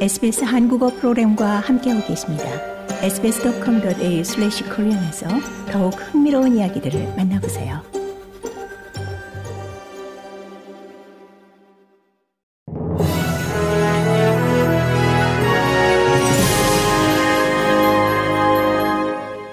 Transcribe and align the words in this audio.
SBS 0.00 0.44
한국어 0.44 0.88
프로그램과 0.88 1.60
함께하고 1.60 2.06
계십니다. 2.06 2.44
sbs.com.au/korean에서 3.02 5.28
더욱 5.70 5.90
흥미로운 5.90 6.56
이야기들을 6.56 7.16
만나보세요. 7.18 7.82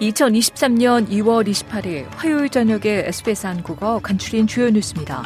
(2023년 0.00 1.06
2월 1.10 1.46
28일) 1.46 2.06
화요일 2.12 2.48
저녁에 2.48 3.04
SBS 3.08 3.46
한국어 3.46 3.98
간추린 3.98 4.46
주요 4.46 4.70
뉴스입니다. 4.70 5.22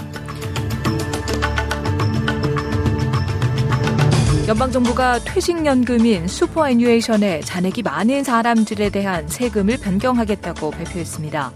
연방정부가 4.47 5.21
퇴직연금인 5.21 6.29
superannuation에 6.29 7.41
잔액이 7.41 7.81
많은 7.81 8.25
사람들에 8.25 8.91
대한 8.91 9.27
세금을 9.27 9.79
변경하겠다고 9.79 10.71
발표했습니다. 10.71 11.51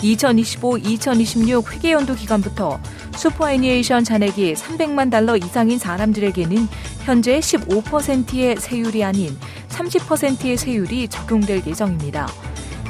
2025-2026 0.00 1.72
회계연도 1.72 2.14
기간부터 2.14 2.78
superannuation 3.16 4.04
잔액이 4.04 4.52
300만 4.52 5.10
달러 5.10 5.38
이상인 5.38 5.78
사람들에게는 5.78 6.68
현재 7.06 7.38
15%의 7.38 8.56
세율이 8.56 9.02
아닌 9.02 9.34
30%의 9.70 10.58
세율이 10.58 11.08
적용될 11.08 11.62
예정입니다. 11.66 12.28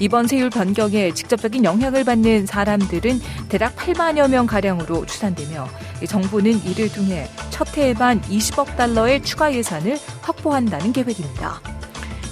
이번 0.01 0.27
세율 0.27 0.51
변경에 0.51 1.13
직접적인 1.13 1.65
영향을 1.65 2.05
받는 2.05 2.47
사람들은 2.47 3.21
대략 3.49 3.77
8만여 3.77 4.29
명 4.29 4.47
가량으로 4.47 5.07
추산되며 5.07 5.69
정부는 6.07 6.65
이를 6.65 6.93
통해 6.93 7.29
첫 7.51 7.77
해에 7.79 7.95
반 7.95 8.21
20억 8.23 8.77
달러의 8.77 9.23
추가 9.23 9.55
예산을 9.55 9.99
확보한다는 10.23 10.93
계획입니다. 10.93 11.61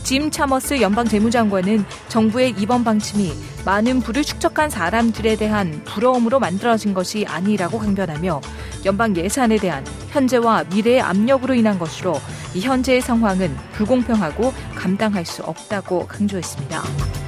짐 0.03 0.31
차머스 0.31 0.81
연방 0.81 1.07
재무장관은 1.07 1.85
정부의 2.09 2.55
이번 2.59 2.83
방침이 2.83 3.33
많은 3.65 4.01
부를 4.01 4.25
축적한 4.25 4.69
사람들에 4.69 5.37
대한 5.37 5.83
부러움으로 5.85 6.41
만들어진 6.41 6.93
것이 6.93 7.25
아니라고 7.27 7.79
강변하며 7.79 8.41
연방 8.85 9.17
예산에 9.17 9.59
대한 9.59 9.87
현재와 10.11 10.65
미래의 10.65 11.01
압력으로 11.01 11.55
인한 11.55 11.79
것으로 11.79 12.21
이 12.55 12.61
현재의 12.61 13.01
상황은 13.01 13.57
불공평하고 13.73 14.53
감당할 14.75 15.25
수 15.25 15.45
없다고 15.45 16.09
강조했습니다. 16.09 17.22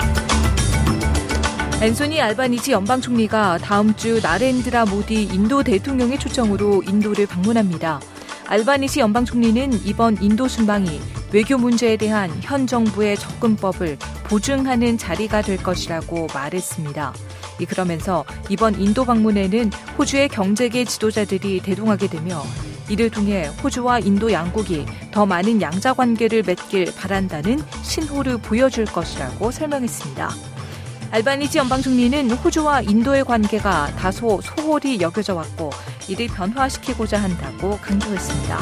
앤소니 1.85 2.19
알바니지 2.19 2.73
연방 2.73 3.03
총리가 3.03 3.59
다음 3.59 3.95
주 3.95 4.19
나렌드라 4.23 4.87
모디 4.87 5.25
인도 5.25 5.63
대통령의 5.63 6.19
초청으로 6.19 6.83
인도를 6.83 7.27
방문합니다. 7.27 8.01
알바니시 8.47 9.01
연방 9.01 9.27
총리는 9.27 9.71
이번 9.85 10.17
인도 10.23 10.49
순방이 10.49 10.99
외교 11.35 11.59
문제에 11.59 11.99
대한 11.99 12.31
현 12.41 12.67
정부의 12.67 13.19
접근법을 13.19 13.99
보증하는 14.25 14.97
자리가 14.97 15.43
될 15.43 15.59
것이라고 15.63 16.29
말했습니다. 16.33 17.13
그러면서 17.69 18.25
이번 18.49 18.81
인도 18.81 19.05
방문에는 19.05 19.71
호주의 19.99 20.31
경제계 20.31 20.87
지도자들이 20.87 21.61
대동하게 21.61 22.07
되며 22.07 22.43
이를 22.89 23.11
통해 23.11 23.51
호주와 23.63 23.99
인도 23.99 24.33
양국이 24.33 24.87
더 25.11 25.27
많은 25.27 25.61
양자 25.61 25.93
관계를 25.93 26.45
맺길 26.47 26.95
바란다는 26.97 27.63
신호를 27.83 28.39
보여줄 28.39 28.87
것이라고 28.87 29.51
설명했습니다. 29.51 30.54
알바니지 31.15 31.59
연방 31.59 31.81
총리는 31.81 32.29
호주와 32.29 32.81
인도의 32.81 33.23
관계가 33.25 33.95
다소 33.95 34.41
소홀히 34.41 35.01
여겨져 35.01 35.37
왔고 35.37 35.71
이를 36.09 36.27
변화시키고자 36.27 37.23
한다고 37.23 37.79
강조했습니다. 37.79 38.59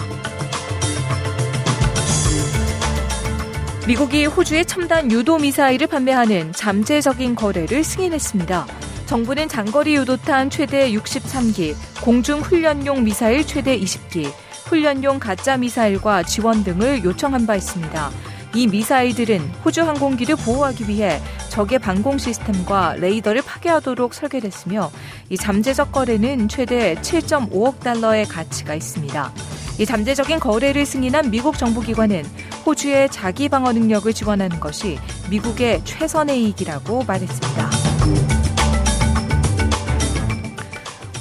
미국이 3.86 4.26
호주의 4.26 4.66
첨단 4.66 5.10
유도 5.10 5.38
미사일을 5.38 5.86
판매하는 5.86 6.52
잠재적인 6.52 7.36
거래를 7.36 7.82
승인했습니다. 7.82 8.66
정부는 9.06 9.48
장거리 9.48 9.94
유도탄 9.96 10.50
최대 10.50 10.92
63기, 10.92 11.74
공중 12.02 12.40
훈련용 12.40 13.02
미사일 13.02 13.46
최대 13.46 13.80
20기, 13.80 14.30
훈련용 14.66 15.20
가짜 15.20 15.56
미사일과 15.56 16.22
지원 16.22 16.64
등을 16.64 17.02
요청한 17.02 17.46
바 17.46 17.56
있습니다. 17.56 18.10
이 18.54 18.66
미사일들은 18.66 19.40
호주 19.64 19.82
항공기를 19.82 20.36
보호하기 20.36 20.88
위해 20.88 21.20
적의 21.48 21.78
방공 21.78 22.18
시스템과 22.18 22.96
레이더를 22.98 23.42
파괴하도록 23.42 24.12
설계됐으며 24.12 24.90
이 25.30 25.36
잠재적 25.36 25.92
거래는 25.92 26.48
최대 26.48 26.94
7.5억 26.96 27.80
달러의 27.80 28.26
가치가 28.26 28.74
있습니다. 28.74 29.32
이 29.78 29.86
잠재적인 29.86 30.38
거래를 30.38 30.84
승인한 30.84 31.30
미국 31.30 31.56
정부기관은 31.56 32.24
호주의 32.66 33.08
자기 33.10 33.48
방어 33.48 33.72
능력을 33.72 34.12
지원하는 34.12 34.60
것이 34.60 34.98
미국의 35.30 35.84
최선의 35.84 36.42
이익이라고 36.42 37.04
말했습니다. 37.04 37.71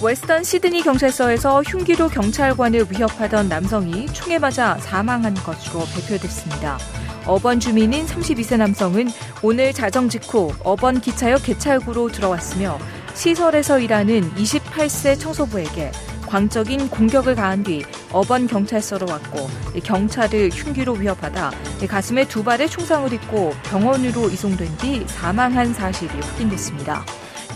웨스턴 0.04 0.44
시드니 0.44 0.82
경찰서에서 0.82 1.62
흉기로 1.62 2.08
경찰관을 2.08 2.88
위협하던 2.90 3.48
남성이 3.48 4.08
총에 4.08 4.40
맞아 4.40 4.76
사망한 4.80 5.36
것으로 5.36 5.86
발표됐습니다. 5.86 6.80
어번 7.28 7.60
주민인 7.60 8.08
32세 8.08 8.58
남성은 8.58 9.10
오늘 9.44 9.72
자정 9.74 10.10
직후 10.10 10.52
어번 10.64 11.02
기차역 11.02 11.44
개찰구로 11.44 12.08
들어왔으며 12.10 12.80
시설에서 13.14 13.78
일하는 13.78 14.28
28세 14.34 15.20
청소부에게 15.20 15.92
광적인 16.26 16.90
공격을 16.90 17.36
가한 17.36 17.62
뒤 17.62 17.84
어번 18.12 18.48
경찰서로 18.48 19.06
왔고 19.08 19.48
경찰을 19.84 20.50
흉기로 20.52 20.94
위협하다 20.94 21.52
가슴에 21.88 22.28
두 22.28 22.44
발의 22.44 22.70
총상을 22.70 23.14
입고 23.14 23.54
병원으로 23.66 24.30
이송된 24.30 24.78
뒤 24.78 25.06
사망한 25.06 25.76
사실이 25.76 26.10
확인됐습니다. 26.12 27.06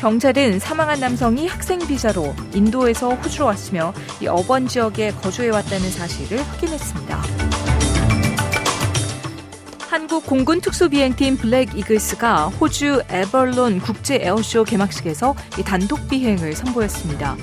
경찰은 0.05 0.59
사망한 0.59 0.99
남성이 0.99 1.47
학생 1.47 1.79
비자로 1.79 2.35
인도에서 2.53 3.15
호주로 3.15 3.47
왔으며 3.47 3.91
이 4.21 4.27
어번 4.27 4.67
지역에 4.67 5.09
거주해왔다는 5.09 5.89
사실을 5.89 6.43
확인했습니다. 6.43 7.23
한국 9.89 10.27
공군 10.27 10.61
특수비행팀 10.61 11.37
블랙 11.37 11.75
이글스가 11.75 12.49
호주 12.49 13.01
에벌론 13.09 13.79
국제 13.79 14.19
에어쇼 14.21 14.65
개막식에서 14.65 15.33
단독 15.65 16.07
비행을 16.07 16.53
선보였습니다. 16.53 17.35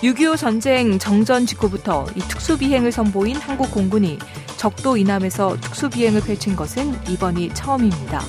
6.25 0.00 0.38
전쟁 0.38 0.98
정전 0.98 1.44
직후부터 1.44 2.06
이 2.16 2.20
특수비행을 2.20 2.92
선보인 2.92 3.36
한국 3.36 3.70
공군이 3.70 4.18
적도 4.56 4.96
이남에서 4.96 5.58
특수비행을 5.60 6.22
펼친 6.22 6.56
것은 6.56 6.98
이번이 7.10 7.50
처음입니다. 7.52 8.22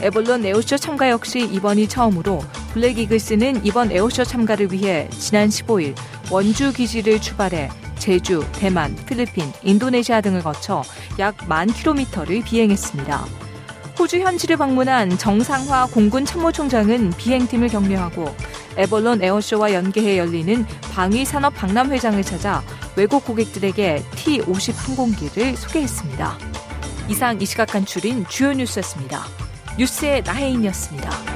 에벌론 0.00 0.46
에어쇼 0.46 0.78
참가 0.78 1.10
역시 1.10 1.40
이번이 1.40 1.86
처음으로 1.88 2.40
블랙 2.76 2.98
이글스는 2.98 3.64
이번 3.64 3.90
에어쇼 3.90 4.24
참가를 4.24 4.70
위해 4.70 5.08
지난 5.18 5.48
15일 5.48 5.94
원주 6.30 6.74
기지를 6.74 7.22
출발해 7.22 7.70
제주, 7.98 8.44
대만, 8.52 8.94
필리핀, 9.06 9.50
인도네시아 9.62 10.20
등을 10.20 10.42
거쳐 10.42 10.82
약만 11.18 11.68
킬로미터를 11.68 12.42
비행했습니다. 12.42 13.24
호주 13.98 14.18
현지를 14.18 14.58
방문한 14.58 15.16
정상화 15.16 15.86
공군 15.86 16.26
참모총장은 16.26 17.12
비행팀을 17.16 17.68
격려하고 17.68 18.36
에벌론 18.76 19.24
에어쇼와 19.24 19.72
연계해 19.72 20.18
열리는 20.18 20.66
방위산업 20.92 21.54
박람회장을 21.54 22.22
찾아 22.24 22.62
외국 22.94 23.24
고객들에게 23.24 24.02
T-50 24.16 24.74
항공기를 24.76 25.56
소개했습니다. 25.56 26.38
이상 27.08 27.40
이 27.40 27.46
시각 27.46 27.70
간출인 27.70 28.26
주요 28.28 28.52
뉴스였습니다. 28.52 29.24
뉴스의 29.78 30.24
나혜인이었습니다. 30.24 31.35